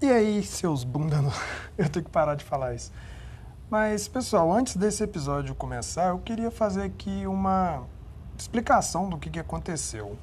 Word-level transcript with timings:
E 0.00 0.06
aí, 0.06 0.44
seus 0.44 0.84
bunda. 0.84 1.16
Eu 1.76 1.88
tenho 1.88 2.04
que 2.04 2.10
parar 2.10 2.36
de 2.36 2.44
falar 2.44 2.72
isso. 2.72 2.92
Mas, 3.68 4.06
pessoal, 4.06 4.52
antes 4.52 4.76
desse 4.76 5.02
episódio 5.02 5.56
começar, 5.56 6.10
eu 6.10 6.18
queria 6.20 6.50
fazer 6.50 6.82
aqui 6.82 7.26
uma 7.26 7.82
explicação 8.38 9.10
do 9.10 9.18
que, 9.18 9.28
que 9.28 9.40
aconteceu. 9.40 10.16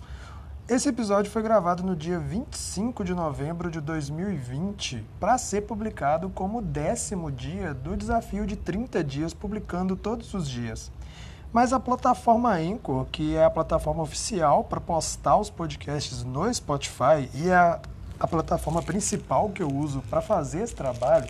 Esse 0.67 0.87
episódio 0.87 1.29
foi 1.29 1.43
gravado 1.43 1.83
no 1.83 1.95
dia 1.95 2.17
25 2.17 3.03
de 3.03 3.13
novembro 3.13 3.69
de 3.69 3.81
2020 3.81 5.05
para 5.19 5.37
ser 5.37 5.61
publicado 5.63 6.29
como 6.29 6.61
décimo 6.61 7.29
dia 7.29 7.73
do 7.73 7.97
desafio 7.97 8.47
de 8.47 8.55
30 8.55 9.03
dias, 9.03 9.33
publicando 9.33 9.97
todos 9.97 10.33
os 10.33 10.49
dias. 10.49 10.89
Mas 11.51 11.71
a 11.71 11.79
plataforma 11.79 12.53
Anchor, 12.55 13.05
que 13.11 13.35
é 13.35 13.43
a 13.43 13.49
plataforma 13.49 14.01
oficial 14.01 14.63
para 14.63 14.81
postar 14.81 15.37
os 15.37 15.49
podcasts 15.49 16.23
no 16.23 16.51
Spotify 16.51 17.29
e 17.33 17.51
a, 17.51 17.79
a 18.19 18.27
plataforma 18.27 18.81
principal 18.81 19.49
que 19.49 19.61
eu 19.61 19.67
uso 19.67 20.01
para 20.09 20.21
fazer 20.21 20.61
esse 20.61 20.75
trabalho, 20.75 21.27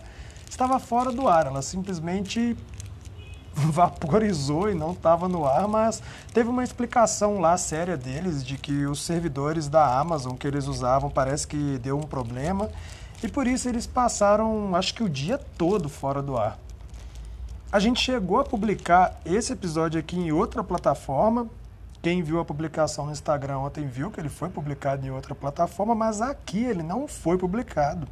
estava 0.50 0.80
fora 0.80 1.12
do 1.12 1.28
ar. 1.28 1.48
Ela 1.48 1.62
simplesmente 1.62 2.58
vaporizou 3.54 4.70
e 4.70 4.76
não 4.76 4.92
estava 4.92 5.28
no 5.28 5.46
ar, 5.46 5.68
mas 5.68 6.02
teve 6.34 6.50
uma 6.50 6.64
explicação 6.64 7.40
lá 7.40 7.58
séria 7.58 7.96
deles 7.96 8.44
de 8.46 8.58
que 8.58 8.86
os 8.86 9.04
servidores 9.04 9.68
da 9.68 9.98
Amazon 10.00 10.36
que 10.36 10.48
eles 10.48 10.68
usavam 10.68 11.10
parece 11.10 11.48
que 11.48 11.78
deu 11.80 11.98
um 11.98 12.04
problema 12.04 12.70
e 13.24 13.28
por 13.28 13.48
isso 13.48 13.68
eles 13.70 13.88
passaram, 13.88 14.76
acho 14.76 14.94
que 14.94 15.04
o 15.04 15.10
dia 15.10 15.40
todo 15.58 15.88
fora 15.90 16.22
do 16.22 16.38
ar. 16.38 16.60
A 17.72 17.80
gente 17.80 18.00
chegou 18.00 18.40
a 18.40 18.44
publicar 18.44 19.20
esse 19.26 19.52
episódio 19.52 20.00
aqui 20.00 20.18
em 20.18 20.32
outra 20.32 20.64
plataforma. 20.64 21.48
Quem 22.06 22.22
viu 22.22 22.40
a 22.40 22.46
publicação 22.46 23.08
no 23.08 23.12
Instagram 23.12 23.58
ontem 23.58 23.88
viu 23.88 24.12
que 24.12 24.20
ele 24.20 24.30
foi 24.30 24.48
publicado 24.48 25.04
em 25.04 25.10
outra 25.10 25.34
plataforma, 25.34 25.96
mas 25.96 26.22
aqui 26.22 26.64
ele 26.64 26.84
não 26.84 27.08
foi 27.08 27.36
publicado. 27.36 28.08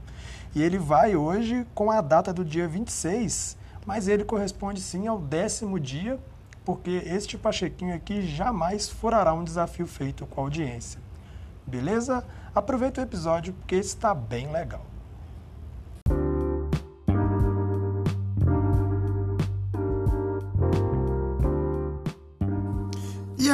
E 0.56 0.64
ele 0.64 0.80
vai 0.80 1.16
hoje 1.16 1.64
com 1.76 1.92
a 1.92 2.02
data 2.02 2.34
do 2.34 2.44
dia 2.44 2.68
26 2.68 3.56
mas 3.86 4.08
ele 4.08 4.24
corresponde 4.24 4.82
sim 4.82 5.06
ao 5.06 5.20
décimo 5.20 5.80
dia, 5.80 6.20
porque 6.66 7.04
este 7.06 7.38
Pachequinho 7.38 7.94
aqui 7.94 8.24
jamais 8.24 8.90
furará 8.90 9.32
um 9.32 9.44
desafio 9.44 9.86
feito 9.86 10.26
com 10.26 10.42
a 10.42 10.44
audiência. 10.46 11.00
Beleza? 11.68 12.26
Aproveita 12.56 13.00
o 13.00 13.04
episódio 13.04 13.54
porque 13.54 13.76
está 13.76 14.16
bem 14.16 14.52
legal. 14.52 14.93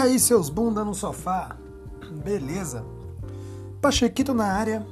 Aí, 0.01 0.19
seus 0.19 0.49
bunda 0.49 0.83
no 0.85 0.95
sofá? 0.95 1.57
Beleza? 2.23 2.85
Pachequito 3.81 4.33
na 4.33 4.45
área 4.45 4.85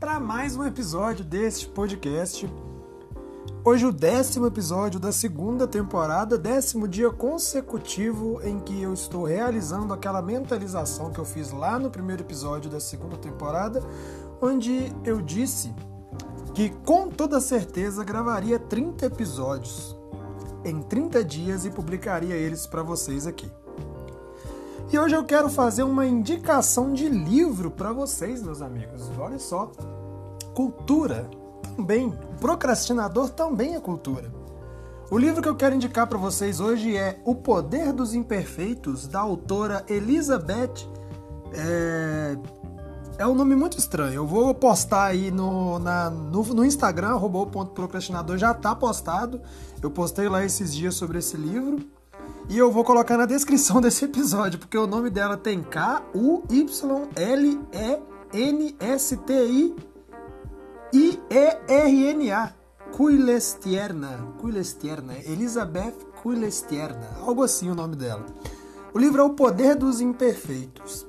para 0.00 0.18
mais 0.18 0.56
um 0.56 0.64
episódio 0.64 1.24
deste 1.24 1.68
podcast 1.68 2.50
Hoje 3.64 3.84
o 3.84 3.92
décimo 3.92 4.46
episódio 4.46 4.98
da 4.98 5.12
segunda 5.12 5.66
temporada, 5.66 6.38
décimo 6.38 6.88
dia 6.88 7.10
consecutivo 7.10 8.40
em 8.42 8.58
que 8.60 8.80
eu 8.80 8.94
estou 8.94 9.24
realizando 9.24 9.92
aquela 9.92 10.22
mentalização 10.22 11.10
que 11.10 11.18
eu 11.18 11.24
fiz 11.24 11.52
lá 11.52 11.78
no 11.78 11.90
primeiro 11.90 12.22
episódio 12.22 12.70
da 12.70 12.80
segunda 12.80 13.16
temporada, 13.16 13.82
onde 14.40 14.92
eu 15.04 15.20
disse 15.20 15.74
que 16.54 16.70
com 16.84 17.08
toda 17.08 17.40
certeza 17.40 18.02
gravaria 18.02 18.58
30 18.58 19.06
episódios 19.06 19.94
em 20.64 20.80
30 20.80 21.22
dias 21.22 21.64
e 21.64 21.70
publicaria 21.70 22.34
eles 22.34 22.66
para 22.66 22.82
vocês 22.82 23.26
aqui. 23.26 23.50
E 24.90 24.98
hoje 24.98 25.14
eu 25.14 25.22
quero 25.22 25.50
fazer 25.50 25.82
uma 25.82 26.06
indicação 26.06 26.94
de 26.94 27.10
livro 27.10 27.70
para 27.70 27.92
vocês, 27.92 28.42
meus 28.42 28.62
amigos. 28.62 29.10
Olha 29.18 29.38
só, 29.38 29.70
cultura 30.54 31.28
também, 31.76 32.10
procrastinador 32.40 33.28
também 33.28 33.74
é 33.74 33.80
cultura. 33.80 34.32
O 35.10 35.18
livro 35.18 35.42
que 35.42 35.48
eu 35.48 35.54
quero 35.54 35.74
indicar 35.74 36.06
para 36.06 36.16
vocês 36.16 36.58
hoje 36.58 36.96
é 36.96 37.20
O 37.26 37.34
Poder 37.34 37.92
dos 37.92 38.14
Imperfeitos, 38.14 39.06
da 39.06 39.20
autora 39.20 39.84
Elizabeth. 39.90 40.88
É, 41.52 42.38
é 43.18 43.26
um 43.26 43.34
nome 43.34 43.54
muito 43.54 43.76
estranho. 43.78 44.14
Eu 44.14 44.26
vou 44.26 44.54
postar 44.54 45.04
aí 45.04 45.30
no, 45.30 45.78
na, 45.78 46.08
no, 46.08 46.42
no 46.42 46.64
Instagram, 46.64 47.14
robô.procrastinador, 47.16 48.38
já 48.38 48.52
está 48.52 48.74
postado. 48.74 49.40
Eu 49.82 49.90
postei 49.90 50.30
lá 50.30 50.42
esses 50.42 50.74
dias 50.74 50.94
sobre 50.94 51.18
esse 51.18 51.36
livro. 51.36 51.78
E 52.48 52.56
eu 52.56 52.72
vou 52.72 52.82
colocar 52.82 53.18
na 53.18 53.26
descrição 53.26 53.78
desse 53.80 54.06
episódio, 54.06 54.58
porque 54.58 54.78
o 54.78 54.86
nome 54.86 55.10
dela 55.10 55.36
tem 55.36 55.62
K-U-Y-L-E-N-S-T-I 55.62 56.48
I-E-R-N-A. 60.92 62.54
Kuilestierna. 62.96 64.32
Kuilestierna. 64.40 65.18
Elizabeth 65.18 65.94
Kuilestierna. 66.22 67.18
Algo 67.20 67.42
assim 67.42 67.68
o 67.70 67.74
nome 67.74 67.94
dela. 67.94 68.24
O 68.94 68.98
livro 68.98 69.20
é 69.20 69.24
O 69.24 69.30
Poder 69.30 69.76
dos 69.76 70.00
Imperfeitos. 70.00 71.06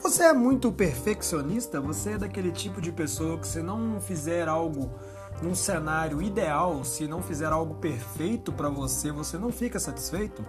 Você 0.00 0.22
é 0.22 0.32
muito 0.32 0.70
perfeccionista? 0.70 1.80
Você 1.80 2.10
é 2.10 2.18
daquele 2.18 2.52
tipo 2.52 2.80
de 2.80 2.92
pessoa 2.92 3.38
que 3.38 3.48
se 3.48 3.60
não 3.60 4.00
fizer 4.00 4.46
algo 4.46 4.88
num 5.42 5.54
cenário 5.54 6.22
ideal, 6.22 6.84
se 6.84 7.06
não 7.06 7.22
fizer 7.22 7.52
algo 7.52 7.74
perfeito 7.74 8.52
para 8.52 8.68
você, 8.68 9.12
você 9.12 9.36
não 9.36 9.52
fica 9.52 9.78
satisfeito? 9.78 10.44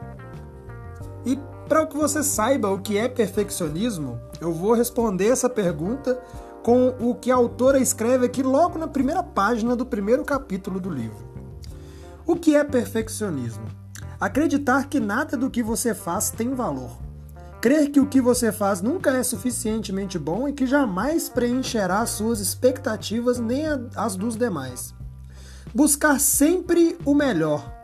E 1.25 1.37
para 1.67 1.85
que 1.85 1.97
você 1.97 2.23
saiba 2.23 2.69
o 2.69 2.79
que 2.79 2.97
é 2.97 3.09
perfeccionismo, 3.09 4.19
eu 4.39 4.53
vou 4.53 4.73
responder 4.73 5.27
essa 5.27 5.49
pergunta 5.49 6.17
com 6.63 6.95
o 6.99 7.15
que 7.15 7.31
a 7.31 7.35
autora 7.35 7.79
escreve 7.79 8.25
aqui 8.25 8.41
logo 8.41 8.77
na 8.77 8.87
primeira 8.87 9.21
página 9.21 9.75
do 9.75 9.85
primeiro 9.85 10.23
capítulo 10.23 10.79
do 10.79 10.89
livro. 10.89 11.25
O 12.25 12.35
que 12.35 12.55
é 12.55 12.63
perfeccionismo? 12.63 13.65
Acreditar 14.19 14.87
que 14.87 14.99
nada 14.99 15.37
do 15.37 15.49
que 15.49 15.61
você 15.61 15.93
faz 15.93 16.29
tem 16.29 16.53
valor. 16.53 17.06
Crer 17.61 17.89
que 17.89 17.99
o 17.99 18.07
que 18.07 18.21
você 18.21 18.51
faz 18.51 18.81
nunca 18.81 19.11
é 19.11 19.23
suficientemente 19.23 20.19
bom 20.19 20.47
e 20.47 20.53
que 20.53 20.67
jamais 20.67 21.27
preencherá 21.27 22.05
suas 22.05 22.39
expectativas 22.39 23.39
nem 23.39 23.63
as 23.95 24.15
dos 24.15 24.35
demais. 24.35 24.93
Buscar 25.73 26.19
sempre 26.19 26.97
o 27.03 27.13
melhor, 27.13 27.77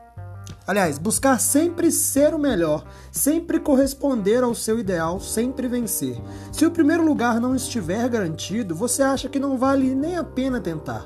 Aliás, 0.65 0.97
buscar 0.97 1.39
sempre 1.41 1.91
ser 1.91 2.33
o 2.33 2.39
melhor, 2.39 2.85
sempre 3.11 3.59
corresponder 3.59 4.43
ao 4.43 4.55
seu 4.55 4.79
ideal, 4.79 5.19
sempre 5.19 5.67
vencer. 5.67 6.21
Se 6.53 6.65
o 6.65 6.71
primeiro 6.71 7.03
lugar 7.03 7.39
não 7.41 7.53
estiver 7.53 8.07
garantido, 8.07 8.73
você 8.73 9.03
acha 9.03 9.27
que 9.27 9.39
não 9.39 9.57
vale 9.57 9.93
nem 9.93 10.15
a 10.15 10.23
pena 10.23 10.61
tentar. 10.61 11.05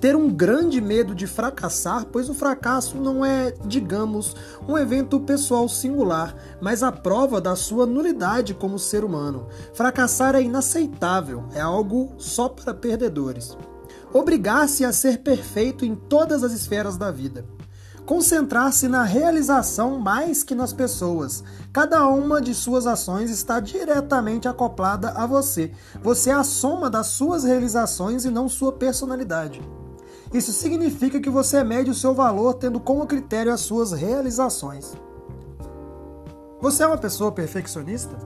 Ter 0.00 0.16
um 0.16 0.30
grande 0.30 0.80
medo 0.80 1.14
de 1.14 1.26
fracassar, 1.26 2.06
pois 2.06 2.30
o 2.30 2.34
fracasso 2.34 2.96
não 2.96 3.24
é, 3.24 3.52
digamos, 3.66 4.34
um 4.66 4.78
evento 4.78 5.20
pessoal 5.20 5.68
singular, 5.68 6.34
mas 6.60 6.82
a 6.82 6.90
prova 6.90 7.40
da 7.40 7.54
sua 7.54 7.84
nulidade 7.84 8.54
como 8.54 8.78
ser 8.78 9.04
humano. 9.04 9.48
Fracassar 9.74 10.34
é 10.34 10.42
inaceitável, 10.42 11.44
é 11.54 11.60
algo 11.60 12.14
só 12.16 12.48
para 12.48 12.72
perdedores. 12.72 13.56
Obrigar-se 14.12 14.84
a 14.84 14.92
ser 14.92 15.18
perfeito 15.18 15.84
em 15.84 15.94
todas 15.94 16.42
as 16.42 16.52
esferas 16.52 16.96
da 16.96 17.10
vida 17.10 17.44
concentrar-se 18.10 18.88
na 18.88 19.04
realização 19.04 20.00
mais 20.00 20.42
que 20.42 20.52
nas 20.52 20.72
pessoas. 20.72 21.44
Cada 21.72 22.08
uma 22.08 22.40
de 22.40 22.52
suas 22.54 22.84
ações 22.84 23.30
está 23.30 23.60
diretamente 23.60 24.48
acoplada 24.48 25.10
a 25.10 25.24
você. 25.26 25.70
Você 26.02 26.30
é 26.30 26.34
a 26.34 26.42
soma 26.42 26.90
das 26.90 27.06
suas 27.06 27.44
realizações 27.44 28.24
e 28.24 28.30
não 28.30 28.48
sua 28.48 28.72
personalidade. 28.72 29.62
Isso 30.32 30.52
significa 30.52 31.20
que 31.20 31.28
você 31.28 31.64
mede 31.64 31.90
o 31.90 31.94
seu 31.94 32.14
valor 32.14 32.54
tendo 32.54 32.78
como 32.78 33.06
critério 33.06 33.52
as 33.52 33.60
suas 33.60 33.92
realizações. 33.92 34.94
Você 36.60 36.82
é 36.82 36.86
uma 36.86 36.98
pessoa 36.98 37.32
perfeccionista? 37.32 38.16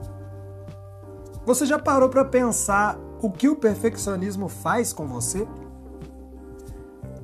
Você 1.45 1.65
já 1.65 1.79
parou 1.79 2.09
para 2.09 2.25
pensar 2.25 2.99
o 3.21 3.31
que 3.31 3.49
o 3.49 3.55
perfeccionismo 3.55 4.47
faz 4.47 4.93
com 4.93 5.07
você? 5.07 5.47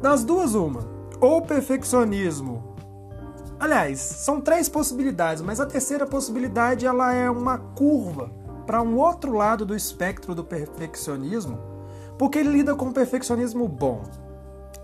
Das 0.02 0.24
duas, 0.24 0.56
uma 0.56 1.02
ou 1.22 1.44
perfeccionismo. 1.44 2.76
Aliás, 3.60 4.00
são 4.00 4.42
três 4.42 4.68
possibilidades, 4.68 5.44
mas 5.44 5.60
a 5.60 5.68
terceira 5.68 6.08
possibilidade 6.08 6.88
ela 6.88 7.14
é 7.14 7.30
uma 7.30 7.60
curva 7.60 8.32
para 8.66 8.82
um 8.82 8.98
outro 8.98 9.34
lado 9.34 9.64
do 9.64 9.76
espectro 9.76 10.34
do 10.34 10.44
perfeccionismo, 10.44 11.60
porque 12.18 12.40
ele 12.40 12.52
lida 12.52 12.74
com 12.74 12.88
o 12.88 12.94
perfeccionismo 12.94 13.68
bom. 13.68 14.02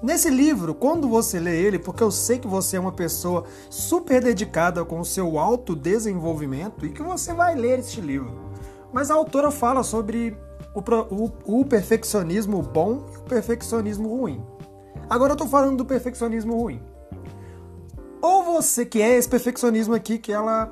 Nesse 0.02 0.30
livro, 0.30 0.76
quando 0.76 1.08
você 1.08 1.40
lê 1.40 1.60
ele, 1.60 1.80
porque 1.80 2.04
eu 2.04 2.12
sei 2.12 2.38
que 2.38 2.48
você 2.48 2.78
é 2.78 2.80
uma 2.80 2.92
pessoa 2.92 3.46
super 3.70 4.22
dedicada 4.24 4.86
com 4.86 5.00
o 5.00 5.06
seu 5.06 5.40
autodesenvolvimento 5.40 6.86
e 6.86 6.92
que 6.92 7.02
você 7.02 7.34
vai 7.34 7.56
ler 7.56 7.80
este 7.80 8.00
livro. 8.00 8.52
Mas 8.94 9.10
a 9.10 9.16
autora 9.16 9.50
fala 9.50 9.82
sobre 9.82 10.38
o, 10.76 10.82
o, 11.10 11.60
o 11.62 11.66
perfeccionismo 11.66 12.62
bom 12.62 13.08
e 13.12 13.18
o 13.18 13.24
perfeccionismo 13.24 14.08
ruim. 14.08 14.46
Agora 15.10 15.34
eu 15.34 15.38
tô 15.38 15.48
falando 15.48 15.78
do 15.78 15.86
perfeccionismo 15.86 16.56
ruim. 16.56 16.80
Ou 18.22 18.44
você 18.44 18.86
que 18.86 19.02
é 19.02 19.16
esse 19.18 19.28
perfeccionismo 19.28 19.96
aqui 19.96 20.20
que 20.20 20.32
ela 20.32 20.72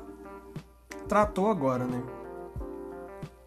tratou 1.08 1.50
agora, 1.50 1.84
né? 1.84 2.00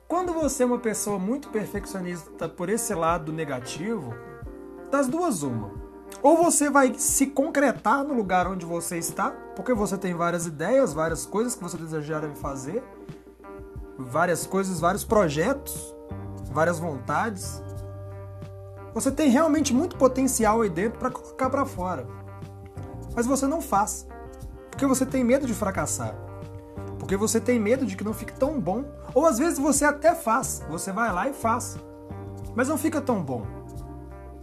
Quando 0.09 0.33
você 0.33 0.63
é 0.63 0.65
uma 0.65 0.79
pessoa 0.79 1.19
muito 1.19 1.49
perfeccionista 1.49 2.49
por 2.49 2.67
esse 2.67 2.93
lado 2.93 3.31
negativo, 3.31 4.13
das 4.91 5.07
duas 5.07 5.43
uma. 5.43 5.71
Ou 6.21 6.37
você 6.37 6.69
vai 6.69 6.93
se 6.97 7.27
concretar 7.27 8.03
no 8.03 8.13
lugar 8.13 8.47
onde 8.47 8.65
você 8.65 8.97
está, 8.97 9.31
porque 9.55 9.73
você 9.73 9.97
tem 9.97 10.13
várias 10.13 10.45
ideias, 10.45 10.93
várias 10.93 11.25
coisas 11.25 11.55
que 11.55 11.63
você 11.63 11.77
desejaria 11.77 12.35
fazer, 12.35 12.83
várias 13.97 14.45
coisas, 14.45 14.79
vários 14.79 15.03
projetos, 15.03 15.95
várias 16.51 16.79
vontades. 16.79 17.61
Você 18.93 19.11
tem 19.11 19.29
realmente 19.29 19.73
muito 19.73 19.95
potencial 19.95 20.61
aí 20.61 20.69
dentro 20.69 20.99
para 20.99 21.11
colocar 21.11 21.49
para 21.49 21.65
fora. 21.65 22.05
Mas 23.15 23.25
você 23.25 23.47
não 23.47 23.61
faz. 23.61 24.07
Porque 24.69 24.85
você 24.85 25.05
tem 25.05 25.23
medo 25.23 25.45
de 25.45 25.53
fracassar. 25.53 26.15
Porque 26.97 27.15
você 27.15 27.39
tem 27.39 27.59
medo 27.59 27.85
de 27.85 27.95
que 27.95 28.03
não 28.03 28.13
fique 28.13 28.33
tão 28.33 28.59
bom. 28.59 28.83
Ou 29.13 29.25
às 29.25 29.37
vezes 29.37 29.59
você 29.59 29.85
até 29.85 30.15
faz. 30.15 30.63
Você 30.69 30.91
vai 30.91 31.13
lá 31.13 31.29
e 31.29 31.33
faz. 31.33 31.77
Mas 32.55 32.67
não 32.67 32.77
fica 32.77 32.99
tão 32.99 33.21
bom. 33.21 33.58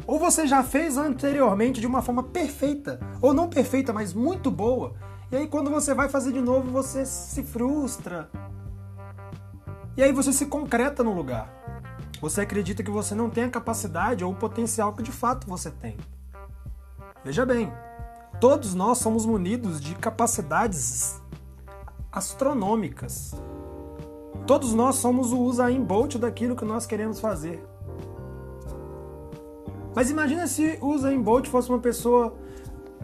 Ou 0.07 0.19
você 0.19 0.47
já 0.47 0.63
fez 0.63 0.97
anteriormente 0.97 1.81
de 1.81 1.87
uma 1.87 2.01
forma 2.01 2.23
perfeita. 2.23 3.01
Ou 3.21 3.35
não 3.35 3.49
perfeita, 3.49 3.93
mas 3.93 4.15
muito 4.15 4.51
boa. 4.51 4.95
E 5.31 5.37
aí 5.37 5.49
quando 5.49 5.71
você 5.71 5.93
vai 5.93 6.09
fazer 6.09 6.33
de 6.33 6.41
novo, 6.41 6.71
você 6.71 7.05
se 7.05 7.43
frustra. 7.43 8.31
E 9.97 10.03
aí 10.03 10.13
você 10.13 10.33
se 10.33 10.47
concreta 10.47 11.03
no 11.03 11.13
lugar. 11.13 11.51
Você 12.21 12.43
acredita 12.43 12.83
que 12.83 12.91
você 12.91 13.15
não 13.15 13.29
tem 13.29 13.45
a 13.45 13.51
capacidade 13.51 14.25
ou 14.25 14.33
o 14.33 14.37
potencial 14.37 14.93
que 14.93 15.03
de 15.03 15.13
fato 15.13 15.47
você 15.47 15.71
tem. 15.71 15.97
Veja 17.25 17.45
bem, 17.45 17.73
todos 18.41 18.75
nós 18.75 18.99
somos 18.99 19.27
munidos 19.27 19.81
de 19.81 19.95
capacidades 19.97 21.21
astronômicas. 22.13 23.35
Todos 24.47 24.73
nós 24.73 24.97
somos 24.97 25.33
o 25.33 25.41
Usain 25.41 25.83
Bolt 25.83 26.17
daquilo 26.17 26.55
que 26.55 26.65
nós 26.65 26.87
queremos 26.87 27.19
fazer. 27.19 27.61
Mas 29.97 30.11
imagina 30.11 30.47
se 30.47 30.77
o 30.83 30.89
Usain 30.89 31.19
Bolt 31.19 31.49
fosse 31.49 31.71
uma 31.71 31.79
pessoa 31.79 32.37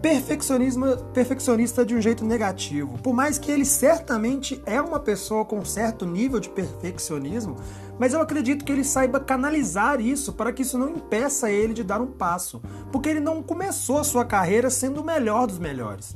perfeccionista 0.02 1.86
de 1.86 1.94
um 1.94 2.02
jeito 2.02 2.22
negativo. 2.22 2.98
Por 2.98 3.14
mais 3.14 3.38
que 3.38 3.50
ele 3.50 3.64
certamente 3.64 4.62
é 4.66 4.78
uma 4.78 5.00
pessoa 5.00 5.42
com 5.42 5.60
um 5.60 5.64
certo 5.64 6.04
nível 6.04 6.38
de 6.38 6.50
perfeccionismo, 6.50 7.56
mas 7.98 8.12
eu 8.12 8.20
acredito 8.20 8.62
que 8.62 8.70
ele 8.70 8.84
saiba 8.84 9.18
canalizar 9.18 10.02
isso 10.02 10.34
para 10.34 10.52
que 10.52 10.60
isso 10.60 10.76
não 10.76 10.90
impeça 10.90 11.50
ele 11.50 11.72
de 11.72 11.82
dar 11.82 12.02
um 12.02 12.08
passo, 12.08 12.60
porque 12.90 13.08
ele 13.08 13.20
não 13.20 13.42
começou 13.42 13.96
a 13.96 14.04
sua 14.04 14.26
carreira 14.26 14.68
sendo 14.68 15.00
o 15.00 15.04
melhor 15.04 15.46
dos 15.46 15.58
melhores. 15.58 16.14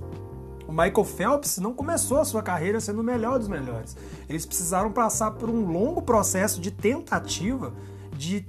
O 0.69 0.73
Michael 0.73 1.05
Phelps 1.05 1.57
não 1.57 1.73
começou 1.73 2.21
a 2.21 2.25
sua 2.27 2.43
carreira 2.43 2.81
sendo 2.81 3.01
o 3.01 3.05
melhor 3.05 3.39
dos 3.39 3.49
melhores. 3.49 3.97
Eles 4.29 4.45
precisaram 4.45 4.93
passar 4.93 5.31
por 5.31 5.49
um 5.49 5.65
longo 5.65 6.03
processo 6.03 6.61
de 6.61 6.71
tentativa, 6.71 7.73
de 8.13 8.45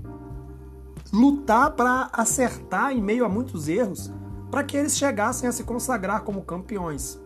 lutar 1.11 1.71
para 1.71 2.09
acertar 2.13 2.91
em 2.91 3.01
meio 3.01 3.25
a 3.25 3.29
muitos 3.29 3.67
erros, 3.67 4.11
para 4.51 4.63
que 4.63 4.77
eles 4.77 4.97
chegassem 4.97 5.47
a 5.47 5.51
se 5.51 5.63
consagrar 5.63 6.21
como 6.23 6.41
campeões. 6.41 7.19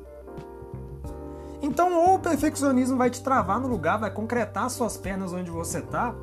Então, 1.61 1.93
ou 1.93 2.15
o 2.15 2.19
perfeccionismo 2.19 2.97
vai 2.97 3.09
te 3.09 3.21
travar 3.21 3.59
no 3.59 3.67
lugar, 3.67 3.99
vai 3.99 4.11
concretar 4.11 4.69
suas 4.69 4.97
pernas 4.97 5.31
onde 5.31 5.51
você 5.51 5.77
está, 5.77 6.15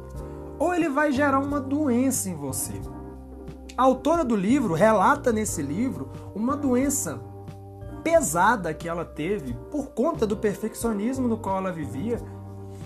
ou 0.59 0.75
ele 0.75 0.89
vai 0.89 1.13
gerar 1.13 1.39
uma 1.39 1.61
doença 1.61 2.29
em 2.29 2.35
você. 2.35 2.75
A 3.77 3.85
autora 3.85 4.25
do 4.25 4.35
livro 4.35 4.75
relata 4.75 5.33
nesse 5.33 5.63
livro 5.63 6.11
uma 6.35 6.57
doença 6.57 7.21
pesada 8.03 8.75
que 8.75 8.89
ela 8.89 9.05
teve 9.05 9.55
por 9.71 9.91
conta 9.91 10.27
do 10.27 10.37
perfeccionismo 10.37 11.29
no 11.29 11.39
qual 11.39 11.59
ela 11.59 11.71
vivia 11.71 12.21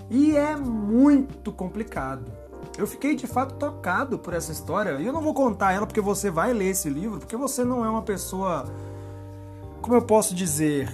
e 0.09 0.35
é 0.35 0.55
muito 0.55 1.51
complicado. 1.51 2.42
Eu 2.77 2.87
fiquei 2.87 3.15
de 3.15 3.27
fato 3.27 3.55
tocado 3.55 4.17
por 4.17 4.33
essa 4.33 4.51
história 4.51 4.99
e 4.99 5.05
eu 5.05 5.13
não 5.13 5.21
vou 5.21 5.33
contar 5.33 5.73
ela 5.73 5.85
porque 5.85 6.01
você 6.01 6.31
vai 6.31 6.53
ler 6.53 6.69
esse 6.69 6.89
livro, 6.89 7.19
porque 7.19 7.37
você 7.37 7.63
não 7.63 7.85
é 7.85 7.89
uma 7.89 8.01
pessoa, 8.01 8.65
como 9.81 9.95
eu 9.95 10.01
posso 10.01 10.33
dizer, 10.33 10.91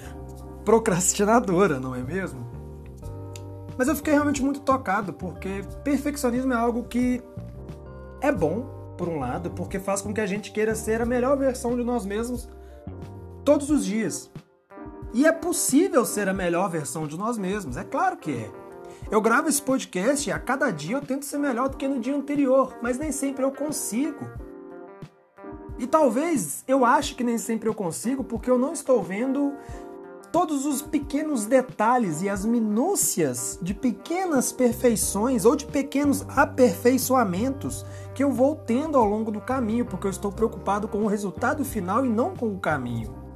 procrastinadora, 0.66 1.80
não 1.80 1.96
é 1.96 2.02
mesmo? 2.02 2.46
Mas 3.78 3.88
eu 3.88 3.96
fiquei 3.96 4.14
realmente 4.14 4.44
muito 4.44 4.60
tocado 4.60 5.14
porque 5.14 5.64
perfeccionismo 5.84 6.52
é 6.52 6.58
algo 6.58 6.84
que 6.84 7.24
é 8.20 8.30
bom, 8.30 8.78
por 8.98 9.08
um 9.08 9.18
lado, 9.18 9.50
porque 9.52 9.80
faz 9.80 10.02
com 10.02 10.14
que 10.14 10.20
a 10.20 10.26
gente 10.26 10.52
queira 10.52 10.76
ser 10.76 11.02
a 11.02 11.06
melhor 11.06 11.38
versão 11.38 11.78
de 11.78 11.84
nós 11.86 12.06
mesmos 12.06 12.50
todos 13.46 13.70
os 13.70 13.86
dias. 13.86 14.30
E 15.14 15.26
é 15.26 15.32
possível 15.32 16.06
ser 16.06 16.28
a 16.28 16.34
melhor 16.34 16.70
versão 16.70 17.08
de 17.08 17.18
nós 17.18 17.38
mesmos, 17.38 17.78
é 17.78 17.86
claro 17.86 18.18
que 18.18 18.32
é. 18.34 18.52
Eu 19.12 19.20
gravo 19.22 19.50
esse 19.50 19.60
podcast 19.60 20.30
e 20.30 20.32
a 20.32 20.38
cada 20.38 20.70
dia 20.70 20.96
eu 20.96 21.02
tento 21.02 21.26
ser 21.26 21.40
melhor 21.40 21.68
do 21.68 21.78
que 21.78 21.88
no 21.88 22.00
dia 22.00 22.16
anterior, 22.16 22.78
mas 22.80 23.00
nem 23.00 23.12
sempre 23.12 23.44
eu 23.44 23.52
consigo. 23.52 24.30
E 25.80 25.88
talvez 25.88 26.64
eu 26.68 26.86
ache 26.86 27.16
que 27.16 27.24
nem 27.24 27.40
sempre 27.40 27.68
eu 27.68 27.74
consigo 27.74 28.24
porque 28.24 28.52
eu 28.52 28.60
não 28.60 28.72
estou 28.72 29.02
vendo 29.02 29.54
todos 30.32 30.64
os 30.64 30.84
pequenos 30.84 31.48
detalhes 31.48 32.22
e 32.22 32.30
as 32.30 32.46
minúcias 32.46 33.58
de 33.64 33.74
pequenas 33.74 34.52
perfeições 34.52 35.44
ou 35.44 35.56
de 35.56 35.66
pequenos 35.66 36.24
aperfeiçoamentos 36.38 37.84
que 38.14 38.24
eu 38.24 38.32
vou 38.32 38.56
tendo 38.56 38.96
ao 38.96 39.06
longo 39.06 39.32
do 39.32 39.42
caminho, 39.42 39.86
porque 39.86 40.06
eu 40.06 40.12
estou 40.12 40.32
preocupado 40.32 40.88
com 40.88 41.00
o 41.00 41.08
resultado 41.08 41.66
final 41.66 42.06
e 42.06 42.10
não 42.10 42.36
com 42.36 42.54
o 42.54 42.60
caminho. 42.60 43.29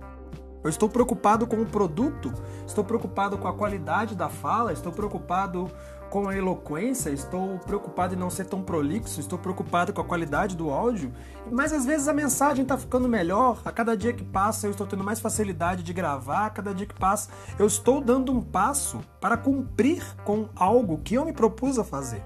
Eu 0.64 0.70
estou 0.70 0.88
preocupado 0.88 1.46
com 1.46 1.58
o 1.58 1.66
produto, 1.66 2.34
estou 2.66 2.84
preocupado 2.84 3.38
com 3.38 3.48
a 3.48 3.54
qualidade 3.54 4.16
da 4.16 4.30
fala, 4.30 4.72
estou 4.72 4.92
preocupado 4.92 5.70
com 6.10 6.30
a 6.30 6.38
eloquência, 6.38 7.10
estou 7.10 7.58
preocupado 7.58 8.14
em 8.14 8.18
não 8.18 8.30
ser 8.30 8.46
tão 8.46 8.62
prolixo, 8.62 9.20
estou 9.20 9.40
preocupado 9.40 9.92
com 9.92 10.00
a 10.00 10.04
qualidade 10.06 10.56
do 10.56 10.70
áudio, 10.70 11.12
mas 11.52 11.74
às 11.74 11.86
vezes 11.86 12.08
a 12.08 12.14
mensagem 12.14 12.62
está 12.62 12.78
ficando 12.78 13.10
melhor. 13.10 13.60
A 13.66 13.72
cada 13.72 13.98
dia 13.98 14.14
que 14.14 14.24
passa, 14.24 14.68
eu 14.68 14.72
estou 14.72 14.86
tendo 14.86 15.04
mais 15.04 15.20
facilidade 15.20 15.82
de 15.82 15.92
gravar, 15.92 16.46
a 16.46 16.50
cada 16.52 16.72
dia 16.72 16.86
que 16.86 16.94
passa, 16.94 17.32
eu 17.58 17.66
estou 17.66 18.00
dando 18.00 18.32
um 18.32 18.42
passo 18.42 19.02
para 19.20 19.36
cumprir 19.36 20.04
com 20.24 20.48
algo 20.56 21.00
que 21.00 21.16
eu 21.16 21.26
me 21.26 21.34
propus 21.34 21.80
a 21.80 21.84
fazer. 21.84 22.24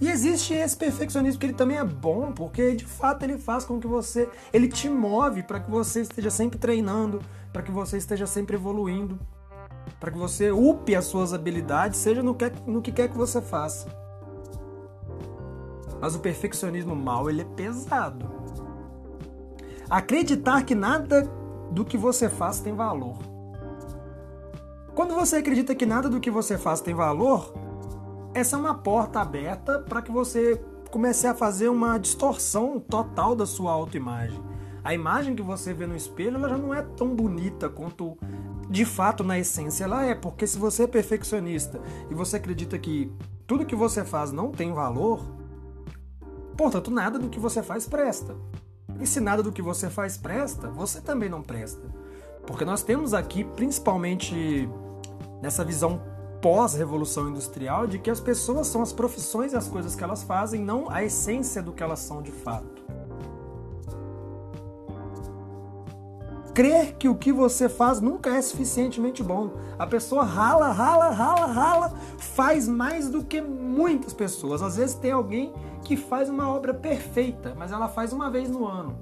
E 0.00 0.08
existe 0.08 0.54
esse 0.54 0.76
perfeccionismo 0.76 1.38
que 1.38 1.46
ele 1.46 1.54
também 1.54 1.78
é 1.78 1.84
bom, 1.84 2.32
porque 2.32 2.74
de 2.74 2.84
fato 2.84 3.22
ele 3.22 3.38
faz 3.38 3.64
com 3.64 3.78
que 3.78 3.86
você, 3.86 4.28
ele 4.52 4.68
te 4.68 4.88
move 4.88 5.42
para 5.42 5.60
que 5.60 5.70
você 5.70 6.00
esteja 6.00 6.30
sempre 6.30 6.58
treinando, 6.58 7.22
para 7.52 7.62
que 7.62 7.70
você 7.70 7.96
esteja 7.96 8.26
sempre 8.26 8.56
evoluindo, 8.56 9.18
para 10.00 10.10
que 10.10 10.18
você 10.18 10.50
upe 10.50 10.96
as 10.96 11.04
suas 11.04 11.32
habilidades, 11.32 12.00
seja 12.00 12.22
no 12.22 12.34
que, 12.34 12.50
no 12.66 12.82
que 12.82 12.90
quer 12.90 13.08
que 13.08 13.16
você 13.16 13.40
faça. 13.40 13.86
Mas 16.00 16.14
o 16.14 16.18
perfeccionismo 16.18 16.94
mal, 16.94 17.30
ele 17.30 17.42
é 17.42 17.44
pesado. 17.44 18.28
Acreditar 19.88 20.64
que 20.64 20.74
nada 20.74 21.30
do 21.70 21.84
que 21.84 21.96
você 21.96 22.28
faz 22.28 22.60
tem 22.60 22.74
valor. 22.74 23.16
Quando 24.94 25.14
você 25.14 25.36
acredita 25.36 25.74
que 25.74 25.86
nada 25.86 26.08
do 26.08 26.20
que 26.20 26.30
você 26.30 26.58
faz 26.58 26.80
tem 26.80 26.94
valor, 26.94 27.52
essa 28.34 28.56
é 28.56 28.58
uma 28.58 28.74
porta 28.74 29.20
aberta 29.20 29.78
para 29.78 30.02
que 30.02 30.10
você 30.10 30.60
comece 30.90 31.26
a 31.26 31.34
fazer 31.34 31.68
uma 31.68 31.96
distorção 31.98 32.80
total 32.80 33.34
da 33.34 33.46
sua 33.46 33.72
autoimagem. 33.72 34.40
A 34.82 34.92
imagem 34.92 35.34
que 35.34 35.42
você 35.42 35.72
vê 35.72 35.86
no 35.86 35.96
espelho 35.96 36.36
ela 36.36 36.48
já 36.48 36.58
não 36.58 36.74
é 36.74 36.82
tão 36.82 37.14
bonita 37.14 37.68
quanto 37.68 38.18
de 38.68 38.84
fato 38.84 39.22
na 39.22 39.38
essência 39.38 39.84
ela 39.84 40.04
é, 40.04 40.14
porque 40.14 40.46
se 40.46 40.58
você 40.58 40.82
é 40.82 40.86
perfeccionista 40.86 41.80
e 42.10 42.14
você 42.14 42.36
acredita 42.36 42.78
que 42.78 43.10
tudo 43.46 43.64
que 43.64 43.76
você 43.76 44.04
faz 44.04 44.32
não 44.32 44.50
tem 44.50 44.72
valor, 44.72 45.24
portanto 46.56 46.90
nada 46.90 47.18
do 47.18 47.28
que 47.28 47.38
você 47.38 47.62
faz 47.62 47.86
presta. 47.86 48.36
E 49.00 49.06
se 49.06 49.20
nada 49.20 49.42
do 49.42 49.52
que 49.52 49.62
você 49.62 49.88
faz 49.88 50.16
presta, 50.16 50.68
você 50.68 51.00
também 51.00 51.28
não 51.28 51.42
presta. 51.42 51.82
Porque 52.46 52.64
nós 52.64 52.82
temos 52.82 53.14
aqui, 53.14 53.42
principalmente 53.42 54.68
nessa 55.42 55.64
visão 55.64 56.00
pós-revolução 56.44 57.30
industrial 57.30 57.86
de 57.86 57.98
que 57.98 58.10
as 58.10 58.20
pessoas 58.20 58.66
são 58.66 58.82
as 58.82 58.92
profissões 58.92 59.54
e 59.54 59.56
as 59.56 59.66
coisas 59.66 59.96
que 59.96 60.04
elas 60.04 60.22
fazem, 60.22 60.60
não 60.60 60.90
a 60.90 61.02
essência 61.02 61.62
do 61.62 61.72
que 61.72 61.82
elas 61.82 62.00
são 62.00 62.20
de 62.20 62.30
fato. 62.30 62.84
Crer 66.52 66.96
que 66.98 67.08
o 67.08 67.14
que 67.14 67.32
você 67.32 67.66
faz 67.66 67.98
nunca 67.98 68.28
é 68.28 68.42
suficientemente 68.42 69.22
bom. 69.22 69.52
A 69.78 69.86
pessoa 69.86 70.22
rala, 70.22 70.70
rala, 70.70 71.08
rala, 71.08 71.46
rala, 71.46 71.94
faz 72.18 72.68
mais 72.68 73.08
do 73.08 73.24
que 73.24 73.40
muitas 73.40 74.12
pessoas. 74.12 74.60
Às 74.60 74.76
vezes 74.76 74.94
tem 74.96 75.12
alguém 75.12 75.50
que 75.82 75.96
faz 75.96 76.28
uma 76.28 76.52
obra 76.52 76.74
perfeita, 76.74 77.54
mas 77.56 77.72
ela 77.72 77.88
faz 77.88 78.12
uma 78.12 78.30
vez 78.30 78.50
no 78.50 78.66
ano. 78.66 78.98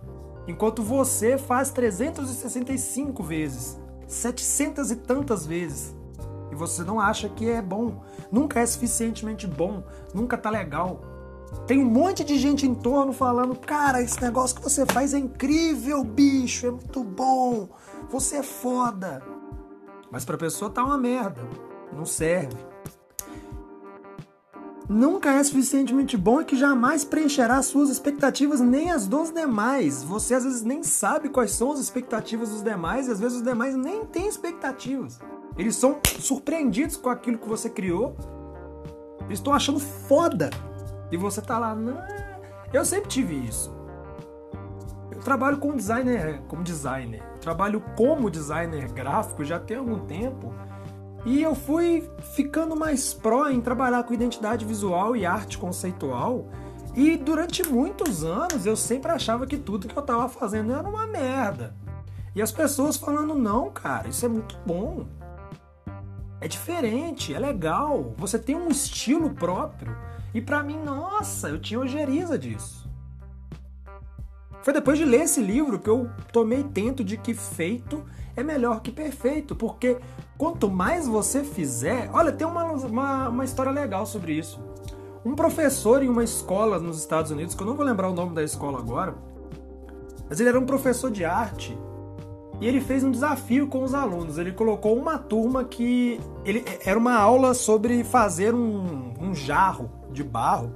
Enquanto 0.47 0.81
você 0.81 1.37
faz 1.37 1.73
365 1.73 3.21
vezes, 3.21 3.81
700 4.07 4.93
e 4.93 4.97
tantas 4.97 5.45
vezes 5.45 6.01
e 6.53 6.55
você 6.55 6.85
não 6.85 7.01
acha 7.01 7.31
que 7.31 7.49
é 7.49 7.63
bom, 7.63 8.05
nunca 8.31 8.61
é 8.61 8.67
suficientemente 8.67 9.47
bom, 9.47 9.83
nunca 10.15 10.37
tá 10.37 10.51
legal. 10.51 11.01
Tem 11.67 11.83
um 11.83 11.91
monte 11.91 12.23
de 12.23 12.39
gente 12.39 12.67
em 12.67 12.75
torno 12.75 13.13
falando: 13.13 13.59
"Cara, 13.59 14.03
esse 14.03 14.21
negócio 14.21 14.57
que 14.57 14.63
você 14.63 14.85
faz 14.85 15.15
é 15.15 15.19
incrível, 15.19 16.05
bicho, 16.05 16.67
é 16.67 16.71
muito 16.71 17.03
bom. 17.03 17.69
Você 18.11 18.37
é 18.37 18.43
foda". 18.43 19.23
Mas 20.11 20.27
pra 20.27 20.37
pessoa 20.37 20.71
tá 20.71 20.85
uma 20.85 20.99
merda, 20.99 21.41
não 21.91 22.05
serve. 22.05 22.57
nunca 24.89 25.31
é 25.33 25.43
suficientemente 25.43 26.19
bom 26.19 26.43
e 26.43 26.45
que 26.45 26.55
jamais 26.55 27.03
preencherá 27.03 27.63
suas 27.63 27.89
expectativas 27.89 28.61
nem 28.61 28.91
as 28.91 29.07
dos 29.07 29.31
demais. 29.31 30.03
Você 30.03 30.35
às 30.35 30.45
vezes 30.45 30.63
nem 30.63 30.83
sabe 30.83 31.31
quais 31.31 31.53
são 31.53 31.73
as 31.73 31.81
expectativas 31.81 32.51
dos 32.51 32.63
demais 32.63 33.09
e 33.09 33.13
às 33.13 33.19
vezes 33.19 33.39
os 33.39 33.43
demais 33.43 33.75
nem 33.75 34.05
têm 34.05 34.29
expectativas. 34.29 35.19
Eles 35.57 35.77
são 35.77 36.01
surpreendidos 36.19 36.97
com 36.97 37.09
aquilo 37.09 37.39
que 37.39 37.49
você 37.49 37.69
criou. 37.69 38.17
Eles 39.27 39.39
estão 39.39 39.53
achando 39.53 39.79
foda. 39.79 40.51
E 41.11 41.17
você 41.17 41.41
tá 41.41 41.59
lá, 41.59 41.75
não. 41.75 41.99
Eu 42.73 42.85
sempre 42.85 43.09
tive 43.09 43.35
isso. 43.35 43.71
Eu 45.11 45.21
trabalho 45.21 45.59
como 45.59 45.77
designer, 45.77 46.41
como 46.49 46.63
designer. 46.63 47.23
Eu 47.35 47.41
trabalho 47.41 47.83
como 47.97 48.31
designer 48.31 48.91
gráfico 48.91 49.45
já 49.45 49.61
tem 49.61 49.77
algum 49.77 50.01
tempo. 50.01 50.53
E 51.25 51.41
eu 51.43 51.55
fui 51.55 52.11
ficando 52.35 52.75
mais 52.75 53.15
pró 53.15 53.49
em 53.49 53.61
trabalhar 53.61 54.03
com 54.03 54.15
identidade 54.15 54.65
visual 54.65 55.15
e 55.15 55.25
arte 55.25 55.59
conceitual. 55.59 56.47
E 56.97 57.17
durante 57.17 57.67
muitos 57.67 58.25
anos 58.25 58.67
eu 58.67 58.77
sempre 58.77 59.13
achava 59.13 59.47
que 59.47 59.57
tudo 59.57 59.87
que 59.87 59.97
eu 59.97 60.01
estava 60.03 60.29
fazendo 60.29 60.73
era 60.73 60.89
uma 60.89 61.07
merda. 61.07 61.75
E 62.35 62.43
as 62.43 62.51
pessoas 62.51 62.97
falando: 62.97 63.35
não, 63.35 63.71
cara, 63.71 64.09
isso 64.09 64.25
é 64.25 64.29
muito 64.29 64.59
bom. 64.67 65.07
É 66.43 66.49
diferente, 66.49 67.33
é 67.33 67.39
legal. 67.39 68.15
Você 68.19 68.37
tem 68.37 68.57
um 68.57 68.67
estilo 68.67 69.31
próprio. 69.31 69.97
E 70.35 70.41
para 70.41 70.61
mim, 70.61 70.77
nossa, 70.77 71.49
eu 71.49 71.61
tinha 71.61 71.79
ojeriza 71.79 72.37
disso. 72.37 72.91
Foi 74.61 74.73
depois 74.73 74.99
de 74.99 75.05
ler 75.05 75.21
esse 75.21 75.41
livro 75.41 75.79
que 75.79 75.89
eu 75.89 76.11
tomei 76.33 76.65
tento 76.65 77.05
de 77.05 77.17
que 77.17 77.33
feito 77.33 78.05
é 78.35 78.43
melhor 78.43 78.81
que 78.81 78.91
perfeito, 78.91 79.55
porque 79.55 79.99
quanto 80.37 80.69
mais 80.69 81.07
você 81.07 81.45
fizer. 81.45 82.11
Olha, 82.13 82.33
tem 82.33 82.45
uma, 82.45 82.65
uma, 82.65 83.29
uma, 83.29 83.45
história 83.45 83.71
legal 83.71 84.05
sobre 84.05 84.33
isso. 84.33 84.61
Um 85.25 85.37
professor 85.37 86.03
em 86.03 86.09
uma 86.09 86.25
escola 86.25 86.81
nos 86.81 86.99
Estados 86.99 87.31
Unidos, 87.31 87.55
que 87.55 87.63
eu 87.63 87.67
não 87.69 87.77
vou 87.77 87.87
lembrar 87.87 88.09
o 88.09 88.15
nome 88.15 88.35
da 88.35 88.43
escola 88.43 88.81
agora, 88.81 89.15
mas 90.29 90.41
ele 90.41 90.49
era 90.49 90.59
um 90.59 90.67
professor 90.67 91.09
de 91.09 91.25
arte 91.25 91.79
e 92.63 92.67
ele 92.69 92.81
fez 92.81 93.03
um 93.03 93.11
desafio 93.11 93.67
com 93.67 93.83
os 93.83 93.93
alunos. 93.93 94.39
Ele 94.39 94.53
colocou 94.53 94.97
uma 94.97 95.19
turma 95.19 95.65
que. 95.65 96.21
Ele, 96.45 96.65
era 96.87 96.97
uma 96.97 97.17
aula 97.17 97.55
sobre 97.55 98.05
fazer 98.05 98.55
um, 98.55 99.13
um 99.21 99.35
jarro 99.35 99.91
de 100.13 100.23
barro. 100.23 100.73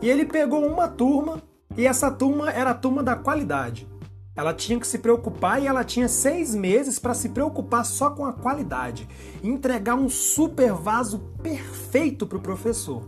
E 0.00 0.08
ele 0.08 0.24
pegou 0.24 0.66
uma 0.66 0.88
turma, 0.88 1.42
e 1.76 1.86
essa 1.86 2.10
turma 2.10 2.50
era 2.50 2.70
a 2.70 2.74
turma 2.74 3.02
da 3.02 3.14
qualidade. 3.14 3.86
Ela 4.34 4.54
tinha 4.54 4.80
que 4.80 4.86
se 4.86 4.98
preocupar 4.98 5.62
e 5.62 5.66
ela 5.66 5.84
tinha 5.84 6.08
seis 6.08 6.54
meses 6.54 6.98
para 6.98 7.12
se 7.12 7.28
preocupar 7.28 7.84
só 7.84 8.08
com 8.08 8.24
a 8.24 8.32
qualidade, 8.32 9.06
entregar 9.44 9.96
um 9.96 10.08
super 10.08 10.72
vaso 10.72 11.18
perfeito 11.42 12.26
para 12.26 12.38
o 12.38 12.42
professor. 12.42 13.06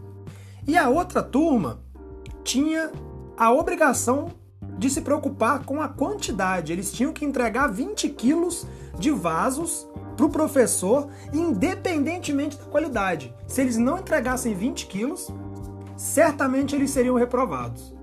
E 0.69 0.77
a 0.77 0.91
outra 0.91 1.23
turma 1.23 1.81
tinha 2.45 2.93
a 3.35 3.51
obrigação 3.51 4.29
de 4.79 4.91
se 4.91 5.01
preocupar 5.01 5.65
com 5.65 5.81
a 5.81 5.89
quantidade. 5.89 6.73
Eles 6.73 6.93
tinham 6.93 7.13
que 7.13 7.25
entregar 7.25 7.69
20 7.69 8.09
quilos 8.11 8.67
de 8.99 9.11
vasos 9.11 9.87
para 10.17 10.27
o 10.27 10.31
professor, 10.31 11.09
independentemente 11.33 12.57
da 12.57 12.65
qualidade. 12.65 13.35
Se 13.47 13.61
eles 13.61 13.77
não 13.77 13.99
entregassem 13.99 14.55
20 14.55 14.87
quilos, 14.87 15.29
certamente 15.97 16.75
eles 16.75 16.91
seriam 16.91 17.17
reprovados. 17.17 17.94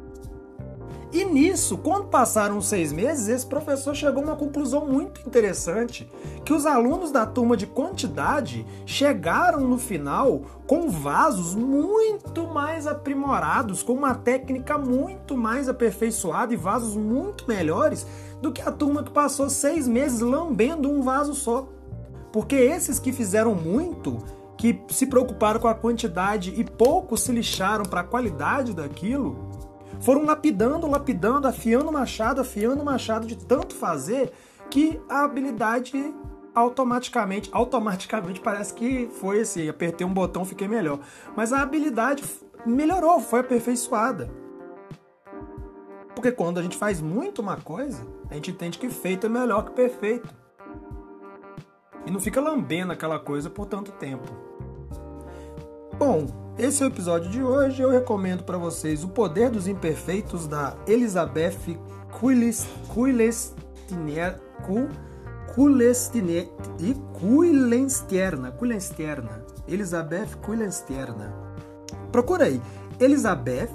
E 1.13 1.25
nisso, 1.25 1.77
quando 1.77 2.07
passaram 2.07 2.57
os 2.57 2.67
seis 2.67 2.93
meses, 2.93 3.27
esse 3.27 3.45
professor 3.45 3.93
chegou 3.93 4.23
a 4.23 4.27
uma 4.27 4.35
conclusão 4.37 4.85
muito 4.85 5.19
interessante: 5.27 6.09
que 6.45 6.53
os 6.53 6.65
alunos 6.65 7.11
da 7.11 7.25
turma 7.25 7.57
de 7.57 7.67
quantidade 7.67 8.65
chegaram 8.85 9.67
no 9.67 9.77
final 9.77 10.41
com 10.65 10.89
vasos 10.89 11.53
muito 11.53 12.47
mais 12.47 12.87
aprimorados, 12.87 13.83
com 13.83 13.91
uma 13.91 14.15
técnica 14.15 14.77
muito 14.77 15.35
mais 15.35 15.67
aperfeiçoada 15.67 16.53
e 16.53 16.57
vasos 16.57 16.95
muito 16.95 17.45
melhores 17.45 18.07
do 18.41 18.51
que 18.51 18.61
a 18.61 18.71
turma 18.71 19.03
que 19.03 19.11
passou 19.11 19.49
seis 19.49 19.89
meses 19.89 20.21
lambendo 20.21 20.89
um 20.89 21.01
vaso 21.01 21.33
só. 21.33 21.67
Porque 22.31 22.55
esses 22.55 22.99
que 22.99 23.11
fizeram 23.11 23.53
muito, 23.53 24.17
que 24.57 24.79
se 24.87 25.05
preocuparam 25.05 25.59
com 25.59 25.67
a 25.67 25.75
quantidade 25.75 26.53
e 26.55 26.63
pouco 26.63 27.17
se 27.17 27.33
lixaram 27.33 27.83
para 27.83 27.99
a 27.99 28.05
qualidade 28.05 28.73
daquilo, 28.73 29.50
foram 30.01 30.25
lapidando, 30.25 30.87
lapidando, 30.87 31.47
afiando 31.47 31.91
machado, 31.91 32.41
afiando 32.41 32.83
machado 32.83 33.27
de 33.27 33.37
tanto 33.37 33.75
fazer 33.75 34.31
que 34.69 34.99
a 35.07 35.23
habilidade 35.23 36.13
automaticamente, 36.53 37.49
automaticamente 37.53 38.41
parece 38.41 38.73
que 38.73 39.09
foi 39.19 39.41
assim, 39.41 39.69
apertei 39.69 40.05
um 40.05 40.13
botão, 40.13 40.43
fiquei 40.43 40.67
melhor. 40.67 40.99
Mas 41.35 41.53
a 41.53 41.61
habilidade 41.61 42.23
melhorou, 42.65 43.19
foi 43.19 43.39
aperfeiçoada. 43.39 44.29
Porque 46.15 46.31
quando 46.31 46.59
a 46.59 46.63
gente 46.63 46.77
faz 46.77 46.99
muito 46.99 47.41
uma 47.41 47.57
coisa, 47.57 48.05
a 48.29 48.33
gente 48.33 48.51
entende 48.51 48.77
que 48.77 48.89
feito 48.89 49.27
é 49.27 49.29
melhor 49.29 49.65
que 49.65 49.71
perfeito. 49.71 50.29
E 52.05 52.11
não 52.11 52.19
fica 52.19 52.41
lambendo 52.41 52.91
aquela 52.91 53.19
coisa 53.19 53.49
por 53.49 53.65
tanto 53.65 53.91
tempo. 53.93 54.29
Bom, 55.97 56.50
esse 56.61 56.81
é 56.83 56.85
o 56.85 56.89
episódio 56.89 57.31
de 57.31 57.41
hoje. 57.41 57.81
Eu 57.81 57.89
recomendo 57.89 58.43
para 58.43 58.55
vocês 58.55 59.03
O 59.03 59.09
Poder 59.09 59.49
dos 59.49 59.67
Imperfeitos 59.67 60.45
da 60.47 60.77
Elizabeth 60.87 61.57
Kuilenstierna 62.19 64.39
Kuilenstierna. 67.13 68.51
Kuilenstierna. 68.51 69.43
Elizabeth 69.67 70.35
Kuilenstierna. 70.43 71.33
Procura 72.11 72.45
aí. 72.45 72.61
Elizabeth 72.99 73.71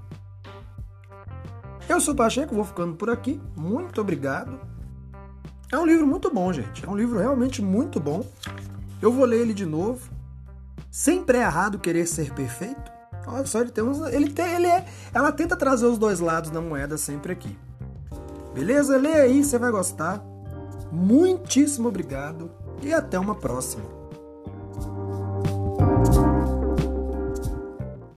Eu 1.87 2.01
sou 2.01 2.13
o 2.13 2.17
Pacheco, 2.17 2.53
vou 2.53 2.65
ficando 2.65 2.95
por 2.95 3.09
aqui. 3.09 3.39
Muito 3.55 4.01
obrigado. 4.01 4.74
É 5.71 5.77
um 5.77 5.85
livro 5.85 6.05
muito 6.05 6.31
bom, 6.33 6.53
gente. 6.53 6.85
É 6.85 6.89
um 6.89 6.95
livro 6.95 7.19
realmente 7.19 7.61
muito 7.61 7.99
bom. 7.99 8.25
Eu 9.01 9.11
vou 9.11 9.25
ler 9.25 9.41
ele 9.41 9.53
de 9.53 9.65
novo. 9.65 10.09
Sempre 10.91 11.37
é 11.37 11.41
errado 11.41 11.79
querer 11.79 12.05
ser 12.05 12.33
perfeito. 12.33 12.91
Olha 13.27 13.45
só, 13.45 13.61
ele 13.61 13.71
tem 13.71 13.83
uns, 13.83 13.99
ele 14.13 14.29
tem, 14.29 14.45
ele 14.53 14.67
é, 14.67 14.85
ela 15.13 15.31
tenta 15.31 15.55
trazer 15.55 15.85
os 15.85 15.97
dois 15.97 16.19
lados 16.19 16.51
da 16.51 16.61
moeda 16.61 16.97
sempre 16.97 17.33
aqui. 17.33 17.57
Beleza? 18.53 18.97
Lê 18.97 19.13
aí, 19.13 19.43
você 19.43 19.57
vai 19.57 19.71
gostar. 19.71 20.23
Muitíssimo 20.91 21.89
obrigado 21.89 22.51
e 22.81 22.93
até 22.93 23.19
uma 23.19 23.35
próxima. 23.35 23.83